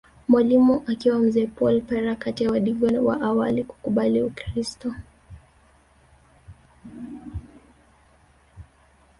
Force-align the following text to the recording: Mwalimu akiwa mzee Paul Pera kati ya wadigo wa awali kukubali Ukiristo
Mwalimu 0.27 0.83
akiwa 0.87 1.19
mzee 1.19 1.47
Paul 1.47 1.81
Pera 1.81 2.15
kati 2.15 2.43
ya 2.43 2.51
wadigo 2.51 2.85
wa 3.05 3.21
awali 3.21 3.63
kukubali 3.63 4.23
Ukiristo 4.23 4.95